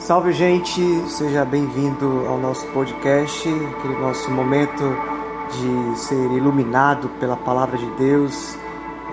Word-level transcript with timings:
Salve, 0.00 0.32
gente! 0.32 0.80
Seja 1.10 1.44
bem-vindo 1.44 2.24
ao 2.26 2.38
nosso 2.38 2.66
podcast, 2.68 3.46
aquele 3.48 4.00
nosso 4.00 4.30
momento 4.30 4.82
de 5.50 5.98
ser 5.98 6.14
iluminado 6.32 7.10
pela 7.20 7.36
palavra 7.36 7.76
de 7.76 7.84
Deus. 7.98 8.56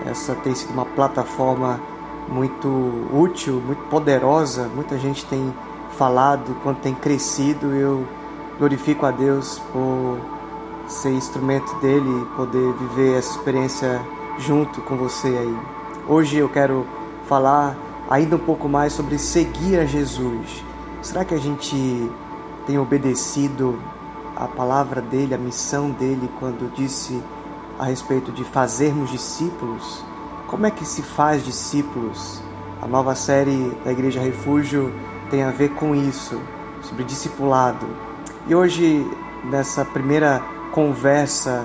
Essa 0.06 0.34
tem 0.34 0.54
sido 0.54 0.72
uma 0.72 0.86
plataforma 0.86 1.78
muito 2.26 2.66
útil, 3.12 3.60
muito 3.60 3.82
poderosa. 3.90 4.66
Muita 4.74 4.96
gente 4.96 5.26
tem 5.26 5.54
falado 5.90 6.56
quanto 6.62 6.80
tem 6.80 6.94
crescido. 6.94 7.74
Eu 7.74 8.06
glorifico 8.58 9.04
a 9.04 9.10
Deus 9.10 9.60
por 9.70 10.18
ser 10.88 11.10
instrumento 11.10 11.74
dele 11.80 12.22
e 12.22 12.34
poder 12.34 12.72
viver 12.72 13.18
essa 13.18 13.32
experiência 13.32 14.00
junto 14.38 14.80
com 14.80 14.96
você 14.96 15.28
aí. 15.28 15.58
Hoje 16.08 16.38
eu 16.38 16.48
quero 16.48 16.86
falar 17.26 17.76
ainda 18.08 18.36
um 18.36 18.40
pouco 18.40 18.70
mais 18.70 18.94
sobre 18.94 19.18
seguir 19.18 19.78
a 19.78 19.84
Jesus. 19.84 20.66
Será 21.00 21.24
que 21.24 21.32
a 21.34 21.38
gente 21.38 22.10
tem 22.66 22.76
obedecido 22.76 23.78
a 24.36 24.48
palavra 24.48 25.00
dele, 25.00 25.32
a 25.32 25.38
missão 25.38 25.90
dele, 25.90 26.28
quando 26.40 26.72
disse 26.74 27.22
a 27.78 27.84
respeito 27.84 28.32
de 28.32 28.42
fazermos 28.42 29.10
discípulos? 29.10 30.04
Como 30.48 30.66
é 30.66 30.70
que 30.70 30.84
se 30.84 31.02
faz 31.02 31.44
discípulos? 31.44 32.42
A 32.82 32.86
nova 32.86 33.14
série 33.14 33.70
da 33.84 33.92
Igreja 33.92 34.20
Refúgio 34.20 34.92
tem 35.30 35.44
a 35.44 35.50
ver 35.50 35.70
com 35.70 35.94
isso, 35.94 36.40
sobre 36.82 37.04
discipulado. 37.04 37.86
E 38.48 38.54
hoje, 38.54 39.08
nessa 39.44 39.84
primeira 39.84 40.42
conversa 40.72 41.64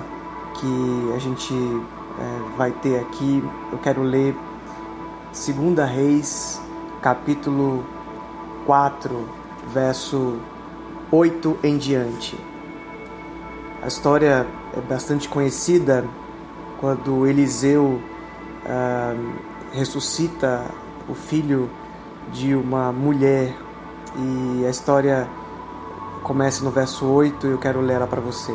que 0.60 1.12
a 1.14 1.18
gente 1.18 1.54
é, 1.54 2.56
vai 2.56 2.70
ter 2.70 3.00
aqui, 3.00 3.42
eu 3.72 3.78
quero 3.78 4.02
ler 4.02 4.36
2 5.32 5.90
Reis, 5.90 6.60
capítulo 7.02 7.84
4, 8.66 9.28
verso 9.72 10.38
8 11.10 11.58
em 11.62 11.76
diante. 11.76 12.38
A 13.82 13.86
história 13.86 14.46
é 14.76 14.80
bastante 14.80 15.28
conhecida 15.28 16.04
quando 16.80 17.26
Eliseu 17.26 18.00
ah, 18.66 19.14
ressuscita 19.72 20.64
o 21.08 21.14
filho 21.14 21.70
de 22.32 22.54
uma 22.54 22.92
mulher 22.92 23.54
e 24.16 24.64
a 24.66 24.70
história 24.70 25.28
começa 26.22 26.64
no 26.64 26.70
verso 26.70 27.06
8 27.06 27.46
e 27.46 27.50
eu 27.50 27.58
quero 27.58 27.80
ler 27.80 27.94
ela 27.94 28.06
para 28.06 28.20
você. 28.20 28.54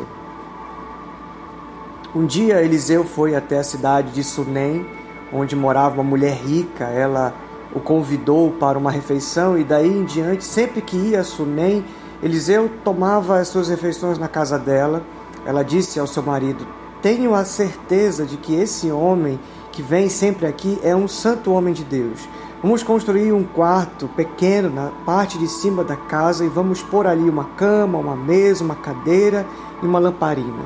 Um 2.14 2.26
dia 2.26 2.60
Eliseu 2.60 3.04
foi 3.04 3.36
até 3.36 3.58
a 3.58 3.62
cidade 3.62 4.10
de 4.10 4.24
Sunem, 4.24 4.84
onde 5.32 5.54
morava 5.54 5.94
uma 5.94 6.02
mulher 6.02 6.34
rica. 6.34 6.84
Ela 6.84 7.32
o 7.74 7.80
convidou 7.80 8.50
para 8.52 8.78
uma 8.78 8.90
refeição 8.90 9.58
e 9.58 9.64
daí 9.64 9.88
em 9.88 10.04
diante, 10.04 10.44
sempre 10.44 10.80
que 10.80 10.96
ia 10.96 11.20
a 11.20 11.24
Sunem, 11.24 11.84
Eliseu 12.22 12.70
tomava 12.84 13.38
as 13.38 13.48
suas 13.48 13.68
refeições 13.68 14.18
na 14.18 14.28
casa 14.28 14.58
dela. 14.58 15.02
Ela 15.46 15.62
disse 15.62 15.98
ao 15.98 16.06
seu 16.06 16.22
marido: 16.22 16.66
Tenho 17.00 17.34
a 17.34 17.44
certeza 17.44 18.26
de 18.26 18.36
que 18.36 18.54
esse 18.54 18.90
homem 18.90 19.38
que 19.72 19.82
vem 19.82 20.08
sempre 20.08 20.46
aqui 20.46 20.78
é 20.82 20.94
um 20.94 21.08
santo 21.08 21.52
homem 21.52 21.72
de 21.72 21.84
Deus. 21.84 22.28
Vamos 22.62 22.82
construir 22.82 23.32
um 23.32 23.42
quarto 23.42 24.06
pequeno 24.08 24.68
na 24.68 24.90
parte 25.06 25.38
de 25.38 25.48
cima 25.48 25.82
da 25.82 25.96
casa 25.96 26.44
e 26.44 26.48
vamos 26.48 26.82
pôr 26.82 27.06
ali 27.06 27.30
uma 27.30 27.44
cama, 27.44 27.96
uma 27.96 28.14
mesa, 28.14 28.62
uma 28.62 28.74
cadeira 28.74 29.46
e 29.82 29.86
uma 29.86 29.98
lamparina. 29.98 30.64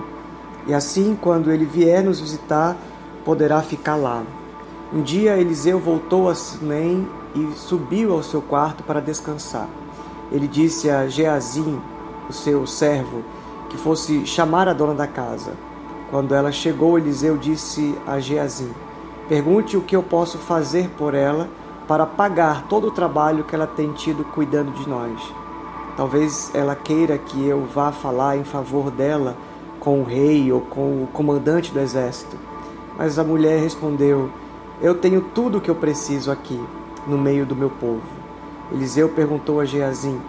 E 0.67 0.75
assim, 0.75 1.17
quando 1.21 1.53
ele 1.53 1.65
vier 1.65 2.03
nos 2.03 2.19
visitar, 2.19 2.77
poderá 3.25 3.63
ficar 3.63 3.95
lá. 3.95 4.25
Um 4.95 5.03
dia 5.03 5.37
Eliseu 5.37 5.81
voltou 5.81 6.29
a 6.29 6.37
Sinem 6.37 7.09
e 7.35 7.53
subiu 7.57 8.13
ao 8.13 8.23
seu 8.23 8.41
quarto 8.41 8.85
para 8.85 9.01
descansar. 9.01 9.69
Ele 10.31 10.47
disse 10.47 10.89
a 10.89 11.09
Geazim, 11.09 11.81
o 12.29 12.33
seu 12.33 12.65
servo, 12.65 13.25
que 13.69 13.77
fosse 13.77 14.25
chamar 14.25 14.69
a 14.69 14.73
dona 14.73 14.95
da 14.95 15.09
casa. 15.09 15.55
Quando 16.13 16.33
ela 16.33 16.53
chegou, 16.53 16.97
Eliseu 16.97 17.37
disse 17.37 17.93
a 18.07 18.21
Geazim: 18.21 18.71
Pergunte 19.29 19.77
o 19.77 19.81
que 19.81 19.97
eu 19.97 20.03
posso 20.03 20.39
fazer 20.39 20.89
por 20.91 21.13
ela 21.13 21.49
para 21.89 22.07
pagar 22.07 22.69
todo 22.69 22.87
o 22.87 22.93
trabalho 22.93 23.43
que 23.43 23.55
ela 23.57 23.67
tem 23.67 23.91
tido 23.95 24.23
cuidando 24.23 24.71
de 24.75 24.89
nós. 24.89 25.21
Talvez 25.97 26.53
ela 26.55 26.77
queira 26.77 27.19
que 27.19 27.45
eu 27.45 27.67
vá 27.67 27.91
falar 27.91 28.37
em 28.37 28.45
favor 28.45 28.93
dela 28.93 29.37
com 29.81 30.03
o 30.03 30.05
rei 30.05 30.53
ou 30.53 30.61
com 30.61 31.03
o 31.03 31.09
comandante 31.13 31.73
do 31.73 31.81
exército. 31.81 32.37
Mas 32.97 33.19
a 33.19 33.25
mulher 33.25 33.59
respondeu: 33.59 34.31
Eu 34.85 34.95
tenho 34.95 35.23
tudo 35.23 35.57
o 35.57 35.61
que 35.63 35.71
eu 35.71 35.75
preciso 35.75 36.31
aqui, 36.31 36.63
no 37.07 37.17
meio 37.17 37.47
do 37.47 37.57
meu 37.57 37.71
povo. 37.71 38.03
Eliseu 38.71 39.09
perguntou 39.09 39.59
a 39.59 39.65
Geazim: 39.65 40.21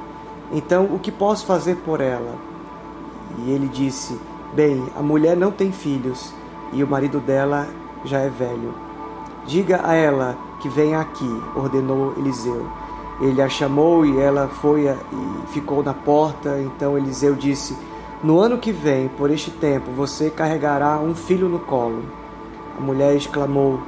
Então 0.49 0.85
o 0.85 0.97
que 0.97 1.11
posso 1.11 1.45
fazer 1.45 1.75
por 1.83 1.99
ela? 1.99 2.35
E 3.39 3.51
ele 3.51 3.67
disse: 3.67 4.17
Bem, 4.53 4.81
a 4.95 5.01
mulher 5.01 5.35
não 5.35 5.51
tem 5.51 5.73
filhos 5.73 6.33
e 6.71 6.81
o 6.81 6.87
marido 6.87 7.19
dela 7.19 7.67
já 8.05 8.19
é 8.19 8.29
velho. 8.29 8.73
Diga 9.45 9.81
a 9.83 9.93
ela 9.93 10.37
que 10.61 10.69
venha 10.69 11.01
aqui, 11.01 11.29
ordenou 11.53 12.13
Eliseu. 12.17 12.65
Ele 13.19 13.41
a 13.41 13.49
chamou 13.49 14.05
e 14.05 14.17
ela 14.21 14.47
foi 14.47 14.87
e 14.87 15.47
ficou 15.47 15.83
na 15.83 15.93
porta. 15.93 16.61
Então 16.61 16.97
Eliseu 16.97 17.35
disse: 17.35 17.75
no 18.23 18.39
ano 18.39 18.57
que 18.57 18.71
vem, 18.71 19.09
por 19.09 19.29
este 19.29 19.51
tempo, 19.51 19.91
você 19.91 20.29
carregará 20.29 20.97
um 20.97 21.13
filho 21.13 21.49
no 21.49 21.59
colo. 21.59 22.05
A 22.79 22.81
mulher 22.81 23.17
exclamou: 23.17 23.81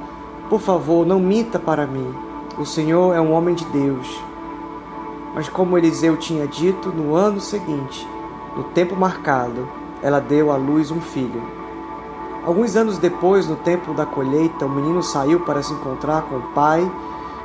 Por 0.48 0.60
favor, 0.60 1.06
não 1.06 1.20
minta 1.20 1.58
para 1.58 1.86
mim. 1.86 2.14
O 2.58 2.64
Senhor 2.64 3.14
é 3.14 3.20
um 3.20 3.32
homem 3.32 3.54
de 3.54 3.66
Deus. 3.66 4.18
Mas, 5.34 5.46
como 5.48 5.76
Eliseu 5.76 6.16
tinha 6.16 6.46
dito, 6.46 6.88
no 6.88 7.14
ano 7.14 7.38
seguinte, 7.38 8.08
no 8.56 8.64
tempo 8.64 8.96
marcado, 8.96 9.68
ela 10.02 10.20
deu 10.20 10.50
à 10.50 10.56
luz 10.56 10.90
um 10.90 11.02
filho. 11.02 11.42
Alguns 12.44 12.76
anos 12.76 12.96
depois, 12.96 13.46
no 13.46 13.56
tempo 13.56 13.92
da 13.92 14.06
colheita, 14.06 14.64
o 14.64 14.70
menino 14.70 15.02
saiu 15.02 15.40
para 15.40 15.62
se 15.62 15.72
encontrar 15.74 16.22
com 16.22 16.36
o 16.36 16.42
pai, 16.54 16.90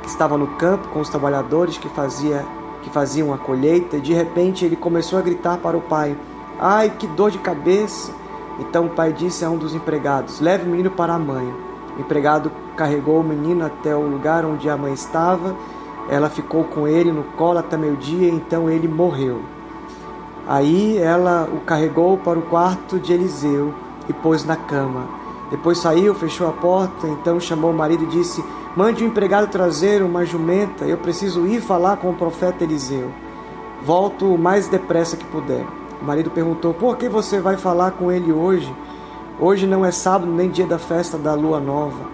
que 0.02 0.08
estava 0.08 0.38
no 0.38 0.46
campo 0.56 0.88
com 0.88 1.00
os 1.00 1.10
trabalhadores 1.10 1.76
que, 1.76 1.90
fazia, 1.90 2.42
que 2.82 2.88
faziam 2.88 3.34
a 3.34 3.38
colheita, 3.38 3.98
e 3.98 4.00
de 4.00 4.14
repente 4.14 4.64
ele 4.64 4.76
começou 4.76 5.18
a 5.18 5.22
gritar 5.22 5.58
para 5.58 5.76
o 5.76 5.82
pai: 5.82 6.16
Ai, 6.58 6.88
que 6.88 7.06
dor 7.06 7.30
de 7.30 7.38
cabeça! 7.38 8.10
Então 8.58 8.86
o 8.86 8.90
pai 8.90 9.12
disse 9.12 9.44
a 9.44 9.50
um 9.50 9.58
dos 9.58 9.74
empregados: 9.74 10.40
Leve 10.40 10.66
o 10.66 10.70
menino 10.70 10.90
para 10.90 11.12
a 11.12 11.18
mãe. 11.18 11.73
O 11.96 12.00
empregado 12.00 12.50
carregou 12.76 13.20
o 13.20 13.24
menino 13.24 13.64
até 13.64 13.94
o 13.94 14.02
lugar 14.02 14.44
onde 14.44 14.68
a 14.68 14.76
mãe 14.76 14.92
estava. 14.92 15.54
Ela 16.08 16.28
ficou 16.28 16.64
com 16.64 16.86
ele 16.86 17.12
no 17.12 17.24
colo 17.36 17.58
até 17.58 17.76
meio-dia, 17.76 18.28
então 18.28 18.68
ele 18.68 18.88
morreu. 18.88 19.40
Aí 20.46 20.98
ela 20.98 21.48
o 21.50 21.60
carregou 21.60 22.18
para 22.18 22.38
o 22.38 22.42
quarto 22.42 22.98
de 22.98 23.12
Eliseu 23.12 23.72
e 24.08 24.12
pôs 24.12 24.44
na 24.44 24.56
cama. 24.56 25.08
Depois 25.50 25.78
saiu, 25.78 26.14
fechou 26.14 26.48
a 26.48 26.52
porta, 26.52 27.06
então 27.06 27.38
chamou 27.40 27.70
o 27.70 27.74
marido 27.74 28.04
e 28.04 28.08
disse: 28.08 28.44
Mande 28.76 29.02
o 29.02 29.06
um 29.06 29.10
empregado 29.10 29.50
trazer 29.50 30.02
uma 30.02 30.24
jumenta, 30.26 30.84
eu 30.84 30.98
preciso 30.98 31.46
ir 31.46 31.60
falar 31.60 31.96
com 31.98 32.10
o 32.10 32.14
profeta 32.14 32.64
Eliseu. 32.64 33.10
Volto 33.82 34.34
o 34.34 34.38
mais 34.38 34.68
depressa 34.68 35.16
que 35.16 35.24
puder. 35.26 35.64
O 36.02 36.04
marido 36.04 36.30
perguntou: 36.30 36.74
Por 36.74 36.96
que 36.96 37.08
você 37.08 37.40
vai 37.40 37.56
falar 37.56 37.92
com 37.92 38.10
ele 38.10 38.32
hoje? 38.32 38.74
Hoje 39.40 39.66
não 39.66 39.84
é 39.84 39.90
sábado 39.90 40.30
nem 40.30 40.48
dia 40.48 40.66
da 40.66 40.78
festa 40.78 41.18
da 41.18 41.34
lua 41.34 41.58
nova. 41.58 42.04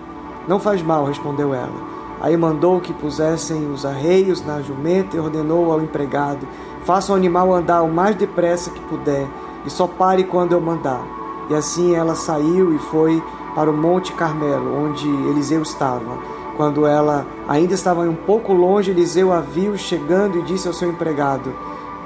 Não 0.49 0.59
faz 0.59 0.83
mal, 0.83 1.05
respondeu 1.05 1.53
ela. 1.53 1.91
Aí 2.19 2.35
mandou 2.35 2.81
que 2.81 2.95
pusessem 2.95 3.71
os 3.71 3.85
arreios 3.85 4.45
na 4.45 4.63
jumenta 4.63 5.17
e 5.17 5.21
ordenou 5.21 5.71
ao 5.71 5.83
empregado: 5.83 6.49
Faça 6.85 7.13
o 7.13 7.17
animal 7.17 7.53
andar 7.53 7.83
o 7.83 7.93
mais 7.93 8.17
depressa 8.17 8.71
que 8.71 8.81
puder 8.81 9.27
e 9.67 9.71
só 9.71 9.87
pare 9.87 10.25
quando 10.25 10.53
eu 10.53 10.61
mandar. 10.61 11.03
E 11.51 11.55
assim 11.55 11.95
ela 11.95 12.15
saiu 12.15 12.75
e 12.75 12.79
foi 12.79 13.23
para 13.55 13.71
o 13.71 13.77
Monte 13.77 14.13
Carmelo, 14.13 14.84
onde 14.84 15.07
Eliseu 15.28 15.61
estava. 15.63 16.19
Quando 16.57 16.87
ela 16.87 17.27
ainda 17.47 17.75
estava 17.75 18.01
um 18.03 18.15
pouco 18.15 18.53
longe, 18.53 18.91
Eliseu 18.91 19.33
a 19.33 19.41
viu 19.41 19.77
chegando 19.77 20.39
e 20.39 20.43
disse 20.43 20.69
ao 20.69 20.75
seu 20.75 20.89
empregado, 20.89 21.53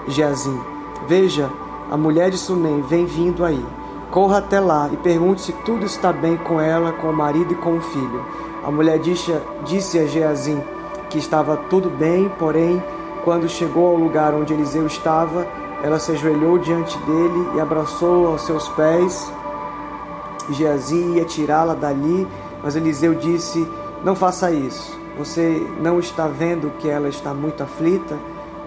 Geazim: 0.09 0.61
Veja, 1.07 1.49
a 1.89 1.97
mulher 1.97 2.31
de 2.31 2.39
Sunem 2.39 2.83
vem 2.83 3.07
vindo 3.07 3.45
aí. 3.45 3.65
Corra 4.15 4.39
até 4.39 4.61
lá 4.61 4.89
e 4.93 4.97
pergunte 4.97 5.41
se 5.41 5.53
tudo 5.65 5.85
está 5.85 6.13
bem 6.13 6.37
com 6.37 6.61
ela, 6.61 6.93
com 6.93 7.09
o 7.09 7.13
marido 7.13 7.53
e 7.53 7.57
com 7.57 7.79
o 7.79 7.81
filho. 7.81 8.25
A 8.63 8.71
mulher 8.71 9.01
disse, 9.01 9.99
a 9.99 10.07
Geazim 10.07 10.63
que 11.11 11.19
estava 11.19 11.57
tudo 11.57 11.91
bem, 11.91 12.29
porém, 12.39 12.81
quando 13.25 13.49
chegou 13.49 13.89
ao 13.89 13.97
lugar 13.97 14.33
onde 14.33 14.55
Eliseu 14.55 14.87
estava, 14.87 15.45
ela 15.83 15.99
se 15.99 16.13
ajoelhou 16.13 16.59
diante 16.59 16.97
dele 16.99 17.57
e 17.57 17.61
abraçou 17.61 18.29
aos 18.29 18.43
seus 18.43 18.69
pés. 18.69 19.33
Geazim 20.49 21.15
ia 21.15 21.25
tirá-la 21.25 21.75
dali, 21.75 22.25
mas 22.63 22.77
Eliseu 22.77 23.17
disse: 23.17 23.69
Não 24.05 24.15
faça 24.15 24.53
isso. 24.53 24.97
Você 25.19 25.61
não 25.81 25.99
está 25.99 26.29
vendo 26.29 26.71
que 26.79 26.89
ela 26.89 27.09
está 27.09 27.35
muito 27.35 27.65
aflita? 27.65 28.17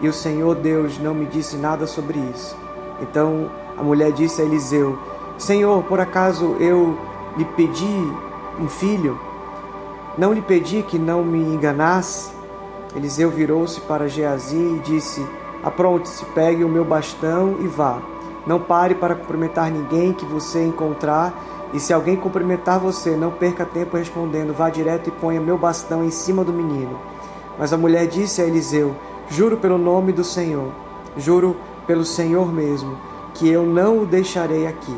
E 0.01 0.09
o 0.09 0.13
Senhor 0.13 0.55
Deus 0.55 0.99
não 0.99 1.13
me 1.13 1.25
disse 1.25 1.55
nada 1.55 1.87
sobre 1.87 2.19
isso. 2.35 2.53
Então 3.01 3.49
a 3.77 3.81
mulher 3.81 4.11
disse 4.11 4.41
a 4.41 4.45
Eliseu: 4.45 4.99
Senhor, 5.37 5.83
por 5.83 5.99
acaso 5.99 6.55
eu 6.59 6.97
lhe 7.37 7.45
pedi 7.45 8.11
um 8.59 8.67
filho? 8.67 9.19
Não 10.17 10.33
lhe 10.33 10.41
pedi 10.41 10.81
que 10.81 10.97
não 10.97 11.23
me 11.23 11.37
enganasse? 11.37 12.31
Eliseu 12.95 13.29
virou-se 13.29 13.79
para 13.81 14.07
Geazi 14.07 14.55
e 14.55 14.81
disse: 14.83 15.23
Apronte-se, 15.63 16.25
pegue 16.33 16.63
o 16.63 16.69
meu 16.69 16.83
bastão 16.83 17.57
e 17.59 17.67
vá. 17.67 18.01
Não 18.47 18.59
pare 18.59 18.95
para 18.95 19.13
cumprimentar 19.13 19.69
ninguém 19.69 20.11
que 20.11 20.25
você 20.25 20.63
encontrar, 20.63 21.33
e 21.71 21.79
se 21.79 21.93
alguém 21.93 22.15
cumprimentar 22.15 22.79
você, 22.79 23.11
não 23.11 23.29
perca 23.29 23.63
tempo 23.63 23.97
respondendo, 23.97 24.53
vá 24.53 24.69
direto 24.71 25.09
e 25.09 25.11
ponha 25.11 25.39
meu 25.39 25.57
bastão 25.57 26.03
em 26.03 26.09
cima 26.09 26.43
do 26.43 26.53
menino. 26.53 26.97
Mas 27.59 27.71
a 27.71 27.77
mulher 27.77 28.07
disse 28.07 28.41
a 28.41 28.45
Eliseu: 28.45 28.95
Juro 29.29 29.57
pelo 29.57 29.77
nome 29.77 30.11
do 30.11 30.23
Senhor, 30.23 30.71
juro 31.15 31.55
pelo 31.85 32.05
Senhor 32.05 32.51
mesmo, 32.51 32.97
que 33.35 33.47
eu 33.47 33.63
não 33.63 33.99
o 33.99 34.05
deixarei 34.05 34.65
aqui. 34.65 34.95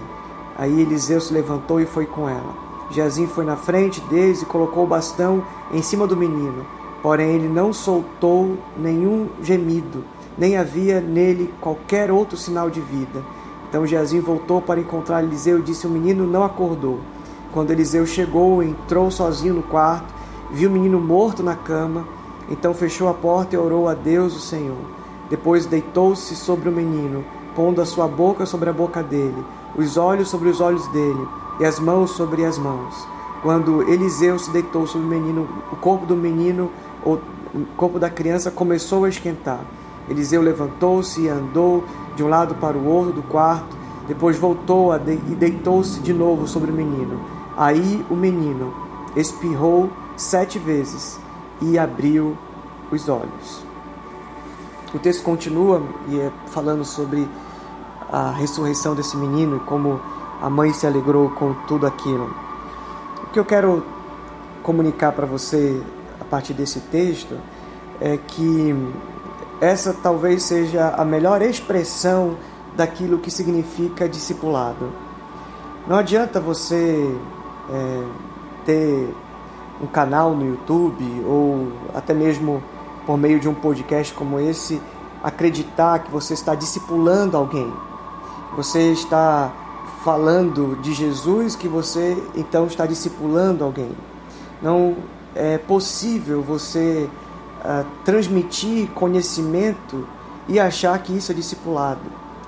Aí 0.59 0.81
Eliseu 0.81 1.21
se 1.21 1.33
levantou 1.33 1.79
e 1.79 1.85
foi 1.85 2.05
com 2.05 2.27
ela. 2.27 2.53
Jazim 2.91 3.27
foi 3.27 3.45
na 3.45 3.55
frente 3.55 4.01
deles 4.01 4.41
e 4.41 4.45
colocou 4.45 4.83
o 4.83 4.87
bastão 4.87 5.41
em 5.71 5.81
cima 5.81 6.05
do 6.05 6.17
menino. 6.17 6.65
Porém, 7.01 7.29
ele 7.29 7.47
não 7.47 7.71
soltou 7.71 8.57
nenhum 8.75 9.29
gemido, 9.41 10.03
nem 10.37 10.57
havia 10.57 10.99
nele 10.99 11.53
qualquer 11.61 12.11
outro 12.11 12.35
sinal 12.35 12.69
de 12.69 12.81
vida. 12.81 13.23
Então 13.69 13.87
Geazim 13.87 14.19
voltou 14.19 14.61
para 14.61 14.81
encontrar 14.81 15.23
Eliseu 15.23 15.59
e 15.59 15.61
disse: 15.61 15.87
O 15.87 15.89
menino 15.89 16.27
não 16.27 16.43
acordou. 16.43 16.99
Quando 17.53 17.71
Eliseu 17.71 18.05
chegou, 18.05 18.61
entrou 18.61 19.09
sozinho 19.09 19.53
no 19.53 19.63
quarto, 19.63 20.13
viu 20.51 20.69
o 20.69 20.73
menino 20.73 20.99
morto 20.99 21.41
na 21.41 21.55
cama. 21.55 22.05
Então 22.49 22.73
fechou 22.73 23.07
a 23.07 23.13
porta 23.13 23.55
e 23.55 23.57
orou 23.57 23.87
a 23.87 23.93
Deus, 23.93 24.35
o 24.35 24.41
Senhor. 24.41 24.75
Depois 25.29 25.65
deitou-se 25.65 26.35
sobre 26.35 26.67
o 26.67 26.71
menino, 26.71 27.23
pondo 27.59 27.81
a 27.81 27.85
sua 27.85 28.07
boca 28.07 28.45
sobre 28.45 28.69
a 28.69 28.73
boca 28.73 29.03
dele, 29.03 29.43
os 29.75 29.97
olhos 29.97 30.29
sobre 30.29 30.47
os 30.47 30.61
olhos 30.61 30.87
dele 30.93 31.27
e 31.59 31.65
as 31.65 31.77
mãos 31.77 32.11
sobre 32.11 32.45
as 32.45 32.57
mãos. 32.57 33.05
Quando 33.41 33.81
Eliseu 33.81 34.39
se 34.39 34.49
deitou 34.49 34.87
sobre 34.87 35.05
o 35.05 35.09
menino, 35.09 35.45
o 35.69 35.75
corpo 35.75 36.05
do 36.05 36.15
menino, 36.15 36.71
o 37.05 37.19
corpo 37.75 37.99
da 37.99 38.09
criança 38.09 38.49
começou 38.49 39.03
a 39.03 39.09
esquentar. 39.09 39.59
Eliseu 40.07 40.41
levantou-se 40.41 41.19
e 41.19 41.27
andou 41.27 41.83
de 42.15 42.23
um 42.23 42.29
lado 42.29 42.55
para 42.55 42.77
o 42.77 42.87
outro 42.87 43.11
do 43.11 43.23
quarto, 43.23 43.75
depois 44.07 44.39
voltou 44.39 44.95
e 44.95 45.35
deitou-se 45.35 45.99
de 45.99 46.13
novo 46.13 46.47
sobre 46.47 46.71
o 46.71 46.73
menino. 46.73 47.19
Aí 47.57 48.05
o 48.09 48.15
menino 48.15 48.73
espirrou 49.17 49.89
sete 50.15 50.57
vezes 50.57 51.19
e 51.61 51.77
abriu 51.77 52.37
os 52.89 53.09
olhos. 53.09 53.67
O 54.93 54.97
texto 54.97 55.23
continua 55.23 55.83
e 56.07 56.19
é 56.19 56.31
falando 56.47 56.85
sobre 56.85 57.27
a 58.11 58.31
ressurreição 58.31 58.95
desse 58.95 59.15
menino 59.15 59.57
e 59.57 59.59
como 59.61 59.99
a 60.41 60.49
mãe 60.49 60.73
se 60.73 60.87
alegrou 60.87 61.29
com 61.31 61.53
tudo 61.67 61.85
aquilo. 61.85 62.33
O 63.23 63.27
que 63.31 63.39
eu 63.39 63.45
quero 63.45 63.85
comunicar 64.63 65.11
para 65.11 65.25
você 65.25 65.81
a 66.19 66.25
partir 66.25 66.53
desse 66.53 66.79
texto 66.81 67.37
é 67.99 68.17
que 68.17 68.75
essa 69.61 69.93
talvez 69.93 70.43
seja 70.43 70.89
a 70.89 71.03
melhor 71.03 71.41
expressão 71.41 72.37
daquilo 72.75 73.19
que 73.19 73.29
significa 73.29 74.07
discipulado. 74.07 74.91
Não 75.87 75.97
adianta 75.97 76.39
você 76.39 77.17
é, 77.69 78.03
ter 78.65 79.13
um 79.81 79.87
canal 79.87 80.33
no 80.33 80.45
YouTube 80.45 81.23
ou 81.25 81.71
até 81.93 82.13
mesmo 82.13 82.63
por 83.05 83.17
meio 83.17 83.39
de 83.39 83.49
um 83.49 83.53
podcast 83.53 84.13
como 84.13 84.39
esse 84.39 84.81
acreditar 85.23 85.99
que 85.99 86.11
você 86.11 86.33
está 86.33 86.55
discipulando 86.55 87.35
alguém. 87.35 87.71
Você 88.59 88.91
está 88.91 89.53
falando 90.03 90.77
de 90.81 90.93
Jesus 90.93 91.55
que 91.55 91.65
você 91.65 92.21
então 92.35 92.67
está 92.67 92.85
discipulando 92.85 93.63
alguém. 93.63 93.89
Não 94.61 94.97
é 95.33 95.57
possível 95.57 96.41
você 96.41 97.09
uh, 97.63 97.85
transmitir 98.03 98.89
conhecimento 98.89 100.05
e 100.45 100.59
achar 100.59 100.99
que 100.99 101.15
isso 101.15 101.31
é 101.31 101.35
discipulado. 101.35 102.01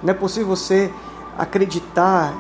Não 0.04 0.12
é 0.12 0.14
possível 0.14 0.50
você 0.50 0.92
acreditar, 1.38 2.38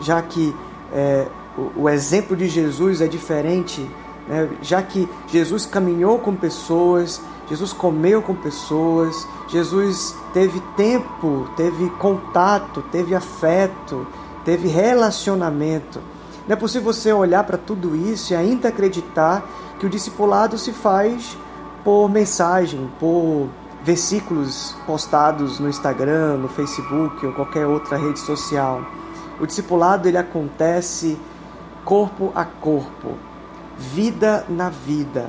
já 0.00 0.20
que 0.20 0.52
é, 0.92 1.28
o, 1.56 1.82
o, 1.82 1.88
exemplo 1.88 2.36
de 2.36 2.48
Jesus 2.48 3.00
é 3.00 3.06
diferente, 3.06 3.88
né? 4.26 4.48
já 4.60 4.82
que 4.82 5.08
Jesus 5.28 5.66
caminhou 5.66 6.18
com 6.18 6.34
pessoas, 6.34 7.22
Jesus 7.52 7.74
comeu 7.74 8.22
com 8.22 8.34
pessoas, 8.34 9.28
Jesus 9.46 10.16
teve 10.32 10.58
tempo, 10.74 11.46
teve 11.54 11.90
contato, 11.90 12.80
teve 12.90 13.14
afeto, 13.14 14.06
teve 14.42 14.68
relacionamento. 14.68 16.00
Não 16.48 16.54
é 16.54 16.56
possível 16.56 16.90
você 16.90 17.12
olhar 17.12 17.44
para 17.44 17.58
tudo 17.58 17.94
isso 17.94 18.32
e 18.32 18.36
ainda 18.36 18.68
acreditar 18.68 19.46
que 19.78 19.84
o 19.84 19.90
discipulado 19.90 20.56
se 20.56 20.72
faz 20.72 21.36
por 21.84 22.08
mensagem, 22.08 22.90
por 22.98 23.50
versículos 23.84 24.74
postados 24.86 25.60
no 25.60 25.68
Instagram, 25.68 26.38
no 26.38 26.48
Facebook 26.48 27.26
ou 27.26 27.34
qualquer 27.34 27.66
outra 27.66 27.98
rede 27.98 28.20
social. 28.20 28.80
O 29.38 29.46
discipulado 29.46 30.08
ele 30.08 30.16
acontece 30.16 31.20
corpo 31.84 32.32
a 32.34 32.46
corpo, 32.46 33.18
vida 33.76 34.46
na 34.48 34.70
vida. 34.70 35.28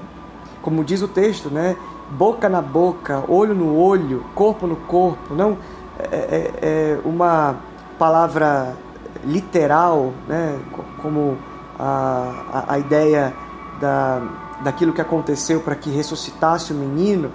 Como 0.62 0.86
diz 0.86 1.02
o 1.02 1.08
texto, 1.10 1.50
né? 1.50 1.76
Boca 2.12 2.48
na 2.48 2.62
boca, 2.62 3.24
olho 3.28 3.56
no 3.56 3.76
olho, 3.76 4.24
corpo 4.36 4.68
no 4.68 4.76
corpo. 4.76 5.34
Não 5.34 5.58
é, 6.00 6.16
é, 6.16 6.52
é 6.62 7.00
uma 7.04 7.56
palavra 7.98 8.76
literal, 9.24 10.14
né? 10.28 10.60
Como 11.02 11.38
a, 11.80 12.66
a, 12.68 12.74
a 12.74 12.80
ideia 12.80 13.34
da 13.80 14.22
daquilo 14.64 14.94
que 14.94 15.02
aconteceu 15.02 15.60
para 15.60 15.76
que 15.76 15.90
ressuscitasse 15.90 16.72
o 16.72 16.76
menino, 16.76 17.32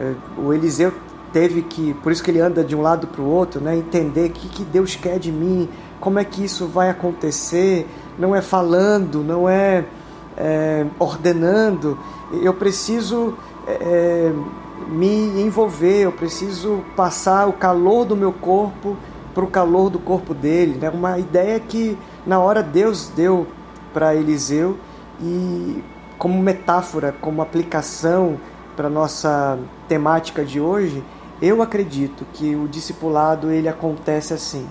é, 0.00 0.14
o 0.38 0.52
Eliseu 0.52 0.92
teve 1.32 1.62
que, 1.62 1.94
por 1.94 2.10
isso 2.10 2.22
que 2.22 2.30
ele 2.30 2.40
anda 2.40 2.64
de 2.64 2.74
um 2.74 2.82
lado 2.82 3.06
para 3.06 3.20
o 3.20 3.26
outro, 3.26 3.60
né, 3.60 3.76
entender 3.76 4.30
o 4.30 4.32
que, 4.32 4.48
que 4.48 4.64
Deus 4.64 4.96
quer 4.96 5.18
de 5.18 5.30
mim, 5.30 5.68
como 6.00 6.18
é 6.18 6.24
que 6.24 6.42
isso 6.42 6.66
vai 6.66 6.90
acontecer, 6.90 7.86
não 8.18 8.34
é 8.34 8.40
falando, 8.40 9.22
não 9.22 9.48
é, 9.48 9.84
é 10.36 10.86
ordenando, 10.98 11.98
eu 12.42 12.54
preciso 12.54 13.34
é, 13.80 14.32
me 14.88 15.42
envolver, 15.42 16.02
eu 16.02 16.12
preciso 16.12 16.84
passar 16.96 17.48
o 17.48 17.52
calor 17.52 18.04
do 18.04 18.16
meu 18.16 18.32
corpo 18.32 18.96
para 19.34 19.44
o 19.44 19.46
calor 19.46 19.90
do 19.90 19.98
corpo 19.98 20.34
dele, 20.34 20.78
né? 20.78 20.90
uma 20.90 21.18
ideia 21.18 21.58
que 21.60 21.96
na 22.26 22.40
hora 22.40 22.62
Deus 22.62 23.08
deu 23.14 23.46
para 23.92 24.14
Eliseu 24.14 24.76
e 25.20 25.82
como 26.18 26.42
metáfora, 26.42 27.14
como 27.20 27.40
aplicação 27.40 28.38
para 28.76 28.88
nossa 28.88 29.58
temática 29.88 30.44
de 30.44 30.60
hoje, 30.60 31.02
eu 31.40 31.62
acredito 31.62 32.26
que 32.32 32.54
o 32.54 32.68
discipulado 32.68 33.50
ele 33.50 33.68
acontece 33.68 34.34
assim. 34.34 34.66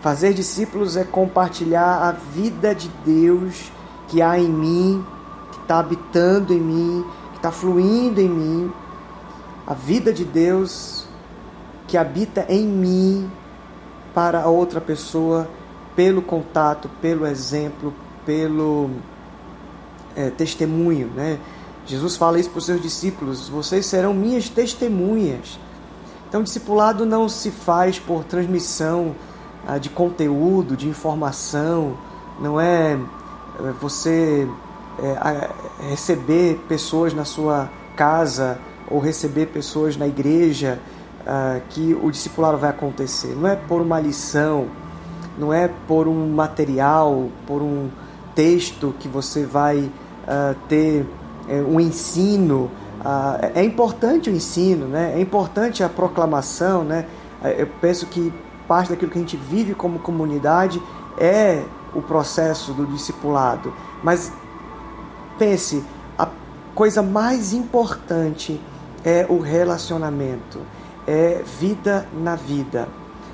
Fazer 0.00 0.34
discípulos 0.34 0.96
é 0.96 1.04
compartilhar 1.04 2.08
a 2.08 2.12
vida 2.12 2.74
de 2.74 2.88
Deus 3.04 3.70
que 4.08 4.20
há 4.20 4.38
em 4.38 4.48
mim, 4.48 5.04
que 5.52 5.58
está 5.58 5.78
habitando 5.78 6.52
em 6.52 6.60
mim, 6.60 7.04
está 7.42 7.50
fluindo 7.50 8.20
em 8.20 8.28
mim. 8.28 8.72
A 9.66 9.74
vida 9.74 10.12
de 10.12 10.24
Deus 10.24 11.04
que 11.88 11.96
habita 11.96 12.46
em 12.48 12.64
mim 12.64 13.30
para 14.14 14.42
a 14.42 14.46
outra 14.46 14.80
pessoa 14.80 15.48
pelo 15.96 16.22
contato, 16.22 16.88
pelo 17.00 17.26
exemplo, 17.26 17.92
pelo 18.24 18.90
é, 20.14 20.30
testemunho. 20.30 21.08
Né? 21.08 21.38
Jesus 21.84 22.16
fala 22.16 22.38
isso 22.38 22.50
para 22.50 22.58
os 22.58 22.66
seus 22.66 22.80
discípulos: 22.80 23.48
vocês 23.48 23.86
serão 23.86 24.14
minhas 24.14 24.48
testemunhas. 24.48 25.58
Então, 26.28 26.42
discipulado 26.42 27.04
não 27.04 27.28
se 27.28 27.50
faz 27.50 27.98
por 27.98 28.24
transmissão 28.24 29.14
ah, 29.66 29.78
de 29.78 29.90
conteúdo, 29.90 30.76
de 30.76 30.88
informação, 30.88 31.98
não 32.40 32.58
é, 32.58 32.92
é 32.92 33.72
você 33.80 34.48
é, 34.98 35.50
receber 35.88 36.60
pessoas 36.68 37.14
na 37.14 37.24
sua 37.24 37.68
casa 37.96 38.58
ou 38.90 38.98
receber 38.98 39.46
pessoas 39.46 39.96
na 39.96 40.06
igreja 40.06 40.78
ah, 41.24 41.60
que 41.70 41.96
o 42.02 42.10
discipulado 42.10 42.58
vai 42.58 42.70
acontecer. 42.70 43.36
Não 43.36 43.48
é 43.48 43.54
por 43.54 43.80
uma 43.80 44.00
lição, 44.00 44.66
não 45.38 45.52
é 45.52 45.70
por 45.86 46.08
um 46.08 46.32
material, 46.34 47.28
por 47.46 47.62
um 47.62 47.88
texto 48.34 48.92
que 48.98 49.06
você 49.06 49.44
vai 49.44 49.78
uh, 49.78 50.54
ter 50.68 51.06
uh, 51.48 51.68
um 51.68 51.78
ensino. 51.78 52.70
Uh, 53.00 53.52
é 53.54 53.62
importante 53.62 54.30
o 54.30 54.32
ensino, 54.32 54.86
né? 54.86 55.12
é 55.14 55.20
importante 55.20 55.84
a 55.84 55.88
proclamação. 55.88 56.82
Né? 56.82 57.06
Eu 57.56 57.68
penso 57.80 58.06
que 58.06 58.32
parte 58.66 58.90
daquilo 58.90 59.10
que 59.10 59.18
a 59.18 59.20
gente 59.20 59.36
vive 59.36 59.74
como 59.74 60.00
comunidade 60.00 60.82
é 61.18 61.62
o 61.94 62.02
processo 62.02 62.72
do 62.72 62.86
discipulado. 62.86 63.72
Mas 64.02 64.32
pense, 65.42 65.82
a 66.16 66.28
coisa 66.72 67.02
mais 67.02 67.52
importante 67.52 68.60
é 69.04 69.26
o 69.28 69.40
relacionamento, 69.40 70.60
é 71.04 71.42
vida 71.58 72.06
na 72.14 72.36
vida. 72.36 72.88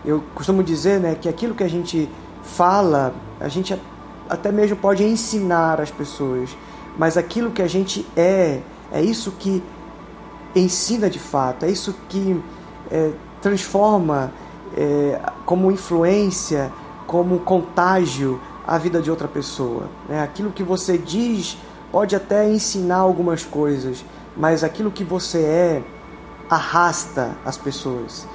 Eu 0.06 0.24
costumo 0.34 0.62
dizer 0.62 0.98
né, 1.00 1.14
que 1.14 1.28
aquilo 1.28 1.54
que 1.54 1.62
a 1.62 1.68
gente 1.68 2.08
fala, 2.42 3.12
a 3.38 3.48
gente 3.48 3.78
até 4.26 4.50
mesmo 4.50 4.74
pode 4.76 5.04
ensinar 5.04 5.82
as 5.82 5.90
pessoas, 5.90 6.56
mas 6.96 7.18
aquilo 7.18 7.50
que 7.50 7.60
a 7.60 7.68
gente 7.68 8.06
é, 8.16 8.62
é 8.90 9.02
isso 9.02 9.32
que 9.32 9.62
ensina 10.56 11.10
de 11.10 11.18
fato, 11.18 11.66
é 11.66 11.70
isso 11.70 11.94
que 12.08 12.42
é, 12.90 13.10
transforma 13.42 14.32
é, 14.74 15.20
como 15.44 15.70
influência, 15.70 16.72
como 17.06 17.40
contágio 17.40 18.40
a 18.66 18.78
vida 18.78 19.02
de 19.02 19.10
outra 19.10 19.28
pessoa. 19.28 19.88
Né? 20.08 20.22
Aquilo 20.22 20.50
que 20.50 20.62
você 20.62 20.96
diz 20.96 21.58
pode 21.90 22.14
até 22.14 22.48
ensinar 22.48 22.98
algumas 22.98 23.44
coisas, 23.44 24.04
mas 24.36 24.62
aquilo 24.62 24.90
que 24.90 25.04
você 25.04 25.38
é 25.38 25.82
arrasta 26.48 27.36
as 27.44 27.56
pessoas. 27.56 28.26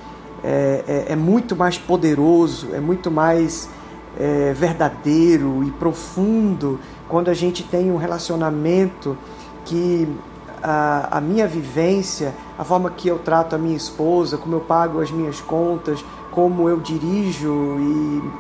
É, 0.43 0.83
é, 0.87 1.13
é 1.13 1.15
muito 1.15 1.55
mais 1.55 1.77
poderoso, 1.77 2.69
é 2.73 2.79
muito 2.79 3.09
mais 3.09 3.69
é, 4.17 4.53
verdadeiro 4.53 5.63
e 5.63 5.71
profundo 5.71 6.79
quando 7.07 7.29
a 7.29 7.33
gente 7.33 7.63
tem 7.63 7.91
um 7.91 7.97
relacionamento 7.97 9.17
que 9.65 10.07
a, 10.61 11.17
a, 11.17 11.21
minha 11.21 11.47
vivência, 11.47 12.33
a 12.57 12.63
forma 12.63 12.89
que 12.89 13.07
eu 13.07 13.19
trato 13.19 13.55
a 13.55 13.57
minha 13.57 13.75
esposa, 13.75 14.37
como 14.37 14.55
eu 14.55 14.61
pago 14.61 15.01
as 15.01 15.11
minhas 15.11 15.41
contas, 15.41 16.03
como 16.31 16.67
eu 16.67 16.79
dirijo 16.79 17.77
e 17.79 18.31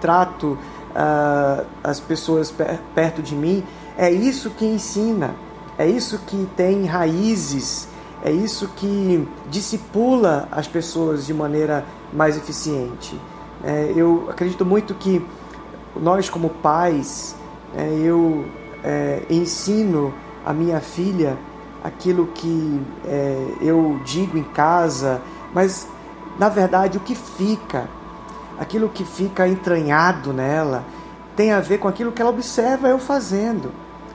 trato 0.00 0.58
uh, 0.92 1.66
as 1.82 2.00
pessoas 2.00 2.50
per, 2.50 2.80
perto 2.94 3.22
de 3.22 3.34
mim, 3.34 3.64
é 3.96 4.10
isso 4.10 4.50
que 4.50 4.64
ensina, 4.64 5.34
é 5.78 5.86
isso 5.86 6.18
que 6.26 6.48
tem 6.56 6.84
raízes, 6.84 7.88
é 8.22 8.30
isso 8.30 8.68
que 8.76 9.26
discipula 9.50 10.48
as 10.50 10.66
pessoas 10.66 11.26
de 11.26 11.32
maneira 11.32 11.84
mais 12.12 12.36
eficiente. 12.36 13.18
É, 13.64 13.92
eu 13.96 14.28
acredito 14.28 14.64
muito 14.64 14.94
que 14.94 15.24
nós, 15.94 16.28
como 16.28 16.50
pais, 16.50 17.34
é, 17.74 17.88
eu 18.02 18.44
é, 18.84 19.22
ensino 19.30 20.12
a 20.44 20.52
minha 20.52 20.80
filha 20.80 21.36
aquilo 21.82 22.26
que 22.28 22.80
é, 23.06 23.48
eu 23.60 24.00
digo 24.04 24.36
em 24.36 24.42
casa, 24.42 25.22
mas 25.54 25.88
na 26.38 26.48
verdade 26.48 26.98
o 26.98 27.00
que 27.00 27.14
fica, 27.14 27.88
aquilo 28.58 28.88
que 28.88 29.04
fica 29.04 29.46
entranhado 29.46 30.32
nela, 30.32 30.84
tem 31.36 31.52
a 31.52 31.60
ver 31.60 31.78
com 31.78 31.86
aquilo 31.86 32.10
que 32.10 32.20
ela 32.20 32.30
observa 32.30 32.88
eu 32.88 32.98
fazendo. 32.98 33.70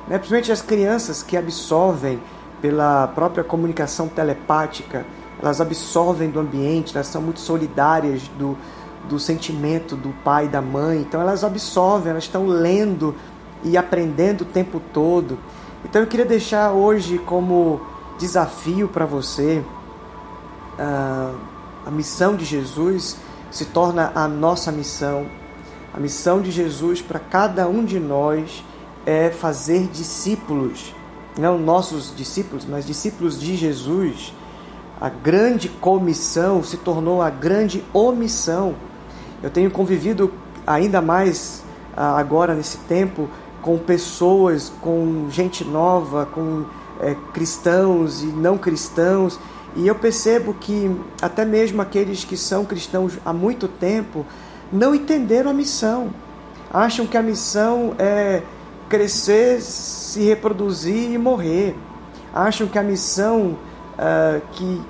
Né? 0.08 0.17
Principalmente 0.17 0.51
as 0.51 0.62
crianças 0.62 1.24
que 1.24 1.38
absorvem 1.38 2.20
pela 2.62 3.08
própria 3.08 3.43
comunicação 3.43 4.08
telepática, 4.08 5.05
elas 5.41 5.60
absorvem 5.60 6.29
do 6.29 6.39
ambiente, 6.39 6.96
elas 6.96 7.08
são 7.08 7.22
muito 7.22 7.39
solidárias 7.39 8.27
do, 8.38 8.58
do 9.10 9.20
sentimento 9.20 9.96
do 9.96 10.10
pai 10.24 10.46
e 10.46 10.50
da 10.50 10.62
mãe, 10.62 11.00
então 11.00 11.20
elas 11.20 11.43
absorvem, 11.43 12.12
elas 12.12 12.24
estão 12.24 12.46
lendo 12.46 13.15
e 13.63 13.77
aprendendo 13.77 14.41
o 14.41 14.46
tempo 14.46 14.81
todo. 14.93 15.38
Então 15.84 16.01
eu 16.01 16.08
queria 16.08 16.25
deixar 16.25 16.72
hoje 16.72 17.17
como 17.17 17.81
desafio 18.20 18.88
para 18.88 19.05
você 19.05 19.63
uh, 20.77 21.36
a 21.86 21.91
missão 21.91 22.36
de 22.36 22.46
Jesus 22.46 23.17
se 23.50 23.65
torna 23.65 24.12
a 24.13 24.27
nossa 24.27 24.72
missão. 24.72 25.25
A 25.93 26.00
missão 26.00 26.41
de 26.41 26.51
Jesus 26.51 27.01
para 27.01 27.20
cada 27.20 27.67
um 27.67 27.84
de 27.84 28.00
nós 28.00 28.63
é 29.05 29.29
fazer 29.29 29.88
discípulos 29.88 30.93
não 31.38 31.58
nossos 31.58 32.13
discípulos, 32.15 32.65
mas 32.65 32.86
discípulos 32.86 33.39
de 33.39 33.55
Jesus, 33.55 34.34
a 35.00 35.10
grande 35.10 35.70
comissão 35.70 36.63
se 36.63 36.77
tornou 36.77 37.22
a 37.22 37.29
grande 37.29 37.84
omissão. 37.93 38.75
Eu 39.41 39.50
tenho 39.50 39.72
convivido 39.72 40.34
ainda 40.65 41.01
mais 41.01 41.63
ah, 41.96 42.17
agora 42.17 42.53
nesse 42.53 42.77
tempo 42.79 43.29
com 43.62 43.77
pessoas, 43.77 44.72
com 44.81 45.27
gente 45.29 45.63
nova, 45.63 46.25
com 46.25 46.65
é, 47.00 47.15
cristãos 47.34 48.22
e 48.24 48.27
não 48.27 48.58
cristãos, 48.58 49.39
e 49.75 49.88
eu 49.88 49.96
percebo 49.96 50.53
que 50.53 50.93
até 51.22 51.46
mesmo 51.46 51.81
aqueles 51.81 52.24
que 52.24 52.36
são 52.36 52.65
cristãos 52.65 53.17
há 53.24 53.31
muito 53.31 53.67
tempo 53.67 54.25
não 54.72 54.93
entenderam 54.93 55.51
a 55.51 55.53
missão. 55.53 56.10
Acham 56.74 57.05
que 57.05 57.17
a 57.17 57.22
missão 57.22 57.96
é 57.98 58.41
crescer, 58.91 59.62
se 59.62 60.21
reproduzir 60.21 61.13
e 61.13 61.17
morrer. 61.17 61.77
Acham 62.33 62.67
que 62.67 62.77
a 62.77 62.83
missão 62.83 63.57
uh, 63.98 64.41
que, 64.51 64.81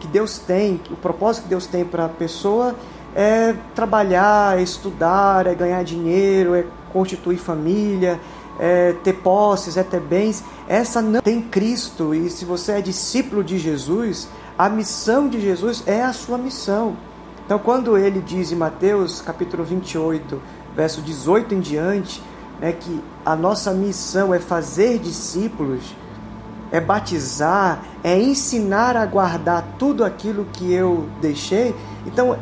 que, 0.00 0.06
Deus 0.06 0.38
tem, 0.38 0.80
o 0.90 0.96
propósito 0.96 1.42
que 1.42 1.50
Deus 1.50 1.66
tem 1.66 1.84
para 1.84 2.06
a 2.06 2.08
pessoa 2.08 2.74
é 3.14 3.54
trabalhar, 3.74 4.58
é 4.58 4.62
estudar, 4.62 5.46
é 5.46 5.54
ganhar 5.54 5.84
dinheiro, 5.84 6.54
é 6.54 6.64
constituir 6.90 7.36
família, 7.36 8.18
é 8.58 8.94
ter 9.04 9.14
posses, 9.14 9.76
é 9.76 9.82
ter 9.82 10.00
bens. 10.00 10.42
Essa 10.66 11.02
não 11.02 11.20
tem 11.20 11.42
Cristo 11.42 12.14
e 12.14 12.30
se 12.30 12.46
você 12.46 12.72
é 12.72 12.80
discípulo 12.80 13.44
de 13.44 13.58
Jesus, 13.58 14.26
a 14.56 14.70
missão 14.70 15.28
de 15.28 15.38
Jesus 15.38 15.82
é 15.86 16.02
a 16.02 16.14
sua 16.14 16.38
missão. 16.38 16.96
Então, 17.44 17.58
quando 17.58 17.98
ele 17.98 18.20
diz 18.20 18.52
em 18.52 18.56
Mateus 18.56 19.20
capítulo 19.20 19.64
28, 19.64 20.40
verso 20.74 21.02
18 21.02 21.54
em 21.54 21.60
diante, 21.60 22.22
né, 22.60 22.72
que 22.72 23.02
a 23.24 23.34
nossa 23.34 23.72
missão 23.72 24.34
é 24.34 24.38
fazer 24.38 24.98
discípulos, 24.98 25.96
é 26.70 26.80
batizar, 26.80 27.82
é 28.04 28.16
ensinar 28.20 28.96
a 28.96 29.04
guardar 29.06 29.64
tudo 29.78 30.04
aquilo 30.04 30.46
que 30.52 30.72
eu 30.72 31.08
deixei. 31.20 31.74
Então 32.06 32.38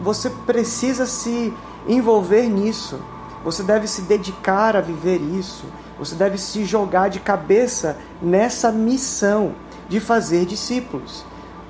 você 0.00 0.30
precisa 0.30 1.06
se 1.06 1.52
envolver 1.88 2.48
nisso. 2.48 2.98
Você 3.44 3.62
deve 3.62 3.86
se 3.86 4.02
dedicar 4.02 4.76
a 4.76 4.80
viver 4.80 5.20
isso. 5.20 5.64
Você 5.98 6.14
deve 6.14 6.36
se 6.36 6.64
jogar 6.64 7.08
de 7.08 7.18
cabeça 7.18 7.96
nessa 8.20 8.70
missão 8.70 9.54
de 9.88 10.00
fazer 10.00 10.44
discípulos. 10.44 11.24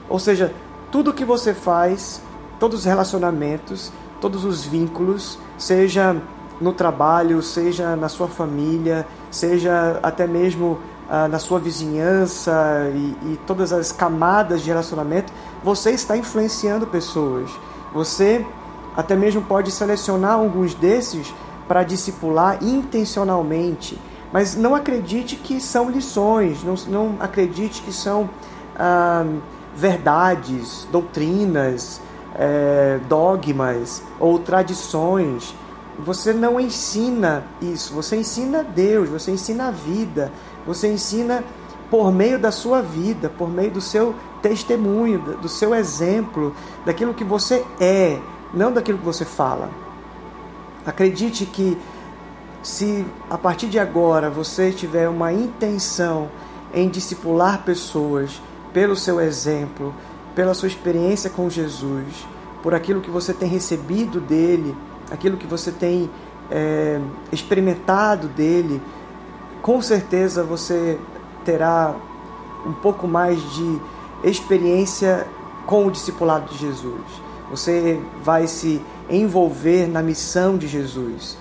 Ou 0.09 0.19
seja, 0.19 0.53
tudo 0.91 1.13
que 1.13 1.25
você 1.25 1.55
faz, 1.55 2.21
todos 2.59 2.81
os 2.81 2.85
relacionamentos, 2.85 3.93
todos 4.21 4.45
os 4.45 4.65
vínculos, 4.65 5.39
seja 5.59 6.17
no 6.61 6.73
trabalho, 6.73 7.43
seja 7.43 7.97
na 7.97 8.09
sua 8.09 8.29
família, 8.29 9.07
seja 9.31 9.99
até 10.03 10.27
mesmo 10.27 10.79
ah, 11.09 11.29
na 11.29 11.39
sua 11.39 11.59
vizinhança 11.59 12.91
e, 12.95 13.33
e 13.33 13.41
todas 13.47 13.73
as 13.73 13.93
camadas 13.93 14.63
de 14.63 14.69
relacionamento, 14.69 15.33
você 15.63 15.91
está 15.91 16.17
influenciando 16.17 16.87
pessoas. 16.87 17.51
Você 17.93 18.45
até 18.97 19.15
mesmo 19.15 19.43
pode 19.43 19.71
selecionar 19.71 20.33
alguns 20.33 20.75
desses 20.75 21.33
para 21.69 21.83
discipular 21.83 22.63
intencionalmente, 22.63 24.01
mas 24.33 24.57
não 24.57 24.75
acredite 24.75 25.37
que 25.37 25.61
são 25.61 25.91
lições, 25.91 26.63
não, 26.65 26.75
não 26.89 27.17
acredite 27.21 27.83
que 27.83 27.93
são 27.93 28.29
ah, 28.79 29.25
verdades, 29.77 30.89
doutrinas, 30.91 32.01
eh, 32.39 32.99
dogmas 33.09 34.03
ou 34.19 34.39
tradições 34.39 35.55
você 35.99 36.33
não 36.33 36.61
ensina 36.61 37.45
isso, 37.61 37.95
você 37.95 38.17
ensina 38.17 38.63
Deus, 38.63 39.09
você 39.09 39.31
ensina 39.31 39.69
a 39.69 39.71
vida, 39.71 40.31
você 40.67 40.93
ensina 40.93 41.43
por 41.91 42.13
meio 42.13 42.39
da 42.39 42.51
sua 42.51 42.83
vida, 42.83 43.29
por 43.29 43.49
meio 43.49 43.71
do 43.71 43.81
seu 43.81 44.15
testemunho, 44.43 45.19
do 45.41 45.49
seu 45.49 45.75
exemplo, 45.75 46.55
daquilo 46.85 47.15
que 47.15 47.25
você 47.25 47.65
é, 47.81 48.19
não 48.53 48.73
daquilo 48.73 48.99
que 48.99 49.05
você 49.05 49.25
fala. 49.25 49.71
Acredite 50.85 51.47
que 51.47 51.79
se 52.63 53.07
a 53.31 53.39
partir 53.39 53.69
de 53.69 53.79
agora 53.79 54.29
você 54.29 54.73
tiver 54.73 55.09
uma 55.09 55.33
intenção 55.33 56.29
em 56.75 56.89
discipular 56.89 57.63
pessoas 57.63 58.43
pelo 58.73 58.97
seu 58.97 59.21
exemplo, 59.21 59.95
pela 60.35 60.53
sua 60.53 60.69
experiência 60.69 61.31
com 61.31 61.49
Jesus, 61.49 62.27
por 62.63 62.75
aquilo 62.75 63.01
que 63.01 63.11
você 63.11 63.33
tem 63.33 63.49
recebido 63.49 64.21
dele, 64.21 64.77
aquilo 65.11 65.37
que 65.37 65.47
você 65.47 65.71
tem 65.71 66.11
é, 66.51 67.01
experimentado 67.33 68.29
dele, 68.29 68.81
com 69.63 69.81
certeza 69.83 70.43
você 70.43 70.99
terá 71.45 71.95
um 72.65 72.73
pouco 72.73 73.07
mais 73.07 73.41
de 73.55 73.81
experiência 74.25 75.27
com 75.67 75.87
o 75.87 75.91
discipulado 75.91 76.53
de 76.53 76.59
Jesus. 76.59 77.03
Você 77.51 78.01
vai 78.23 78.47
se 78.47 78.81
envolver 79.09 79.87
na 79.87 80.03
missão 80.03 80.57
de 80.57 80.67
Jesus, 80.67 81.37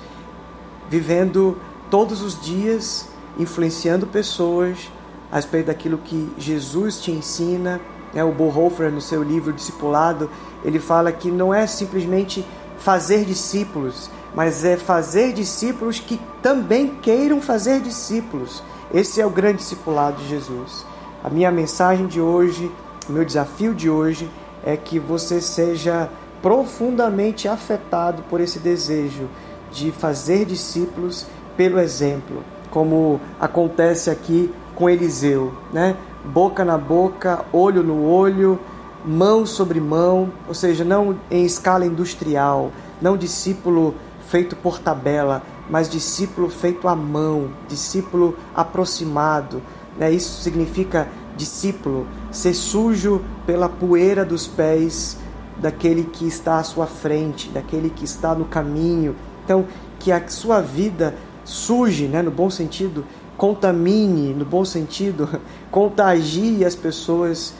vivendo 0.89 1.57
todos 1.89 2.21
os 2.21 2.39
dias, 2.39 3.07
influenciando 3.37 4.05
pessoas 4.05 4.91
a 5.31 5.35
respeito 5.35 5.67
daquilo 5.67 5.97
que 5.97 6.31
Jesus 6.37 6.99
te 6.99 7.11
ensina. 7.11 7.81
É, 8.13 8.23
o 8.23 8.31
Bonhoeffer, 8.31 8.91
no 8.91 9.01
seu 9.01 9.21
livro 9.21 9.51
Discipulado, 9.51 10.29
ele 10.63 10.79
fala 10.79 11.11
que 11.11 11.29
não 11.29 11.53
é 11.53 11.67
simplesmente 11.67 12.45
fazer 12.77 13.25
discípulos, 13.25 14.09
mas 14.33 14.65
é 14.65 14.77
fazer 14.77 15.33
discípulos 15.33 15.99
que 15.99 16.19
também 16.41 16.95
queiram 17.01 17.41
fazer 17.41 17.81
discípulos. 17.81 18.61
Esse 18.93 19.21
é 19.21 19.25
o 19.25 19.29
grande 19.29 19.59
discipulado 19.59 20.21
de 20.21 20.27
Jesus. 20.27 20.85
A 21.23 21.29
minha 21.29 21.51
mensagem 21.51 22.07
de 22.07 22.21
hoje, 22.21 22.71
o 23.09 23.11
meu 23.11 23.25
desafio 23.25 23.73
de 23.73 23.89
hoje 23.89 24.29
é 24.63 24.75
que 24.75 24.99
você 24.99 25.41
seja 25.41 26.09
profundamente 26.41 27.47
afetado 27.47 28.23
por 28.29 28.39
esse 28.39 28.59
desejo 28.59 29.27
de 29.71 29.91
fazer 29.91 30.45
discípulos 30.45 31.25
pelo 31.57 31.79
exemplo, 31.79 32.43
como 32.69 33.19
acontece 33.39 34.09
aqui 34.09 34.53
com 34.75 34.89
Eliseu, 34.89 35.53
né? 35.73 35.95
Boca 36.23 36.65
na 36.65 36.77
boca, 36.77 37.45
olho 37.51 37.81
no 37.81 38.05
olho, 38.05 38.59
mão 39.05 39.45
sobre 39.45 39.79
mão, 39.79 40.31
ou 40.47 40.53
seja, 40.53 40.83
não 40.83 41.17
em 41.29 41.45
escala 41.45 41.85
industrial, 41.85 42.71
não 43.01 43.17
discípulo 43.17 43.95
feito 44.27 44.55
por 44.55 44.79
tabela, 44.79 45.43
mas 45.69 45.89
discípulo 45.89 46.49
feito 46.49 46.87
à 46.87 46.95
mão, 46.95 47.49
discípulo 47.67 48.35
aproximado. 48.53 49.61
Né? 49.97 50.11
Isso 50.11 50.41
significa 50.41 51.07
discípulo 51.35 52.07
ser 52.31 52.53
sujo 52.53 53.21
pela 53.45 53.67
poeira 53.67 54.25
dos 54.25 54.47
pés 54.47 55.17
daquele 55.57 56.03
que 56.03 56.27
está 56.27 56.59
à 56.59 56.63
sua 56.63 56.85
frente, 56.87 57.49
daquele 57.49 57.89
que 57.89 58.05
está 58.05 58.33
no 58.33 58.45
caminho. 58.45 59.15
Então, 59.43 59.65
que 59.99 60.11
a 60.11 60.27
sua 60.27 60.61
vida 60.61 61.15
suje, 61.43 62.07
né, 62.07 62.21
no 62.21 62.31
bom 62.31 62.49
sentido, 62.49 63.05
contamine, 63.37 64.33
no 64.33 64.45
bom 64.45 64.65
sentido, 64.65 65.29
contagie 65.71 66.65
as 66.65 66.75
pessoas 66.75 67.53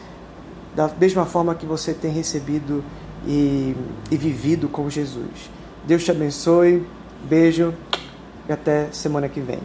da 0.75 0.89
mesma 0.99 1.25
forma 1.25 1.55
que 1.55 1.65
você 1.65 1.93
tem 1.93 2.11
recebido 2.11 2.83
e, 3.25 3.75
e 4.11 4.17
vivido 4.17 4.67
com 4.67 4.89
Jesus. 4.89 5.49
Deus 5.85 6.03
te 6.03 6.11
abençoe, 6.11 6.85
beijo 7.29 7.73
e 8.47 8.51
até 8.51 8.89
semana 8.91 9.29
que 9.29 9.39
vem. 9.39 9.59